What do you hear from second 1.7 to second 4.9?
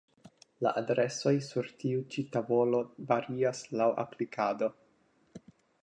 tiu ĉi tavolo varias laŭ aplikado.